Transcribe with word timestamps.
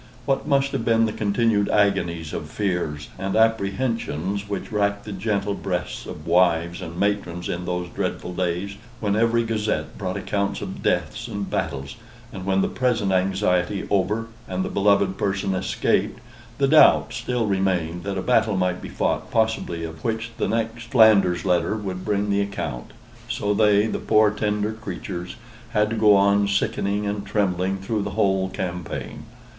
What 0.25 0.47
must 0.47 0.71
have 0.71 0.83
been 0.83 1.05
the 1.05 1.13
continued 1.13 1.69
agonies 1.69 2.33
of 2.33 2.49
fears* 2.49 3.09
and 3.19 3.35
apprehensions 3.35 4.49
which 4.49 4.71
racked 4.71 5.05
the 5.05 5.11
gentle 5.11 5.53
breasts 5.53 6.07
of 6.07 6.25
wives 6.25 6.81
and 6.81 6.99
matrons 6.99 7.47
in 7.47 7.65
those 7.65 7.87
dreadful 7.89 8.33
days, 8.33 8.77
when 8.99 9.15
every 9.15 9.43
Gazette 9.43 9.95
brought 9.99 10.17
accounts 10.17 10.59
of 10.59 10.81
deaths 10.81 11.27
and 11.27 11.47
battles, 11.51 11.97
and 12.33 12.45
when 12.47 12.61
the 12.61 12.67
present 12.67 13.11
anxiety 13.11 13.85
over, 13.91 14.25
and 14.47 14.65
the 14.65 14.69
beloved 14.71 15.19
person 15.19 15.53
escaped, 15.53 16.19
the 16.57 16.67
doubt 16.67 17.13
still 17.13 17.45
remained 17.45 18.03
that 18.03 18.17
a 18.17 18.23
battle 18.23 18.57
might 18.57 18.81
be 18.81 18.89
fought, 18.89 19.29
possibly, 19.29 19.83
of 19.83 20.03
which 20.03 20.31
the 20.39 20.47
next 20.47 20.87
Flanders 20.89 21.45
letter 21.45 21.75
would 21.77 22.03
bring 22.03 22.31
the 22.31 22.41
account; 22.41 22.89
so 23.29 23.53
they, 23.53 23.85
the 23.85 23.99
poor 23.99 24.31
tender 24.31 24.73
creatures, 24.73 25.35
had 25.73 25.91
to 25.91 25.95
go 25.95 26.15
on 26.15 26.47
sickening 26.47 27.05
and 27.05 27.23
trembling 27.27 27.77
through 27.77 28.01
the 28.01 28.09
whole 28.17 28.49
campaign. 28.49 29.25